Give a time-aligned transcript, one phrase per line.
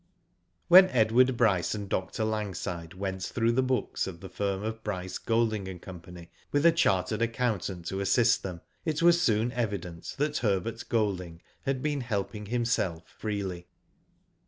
[0.67, 2.25] When Edward Bryce and Dr.
[2.25, 6.01] Langside went through the books of the firm of Bryce, Golding, and Co.,
[6.51, 11.83] with a chartered accountant to assist them, it was soon evident that Herbert Golding had
[11.83, 13.67] been helping himself freely.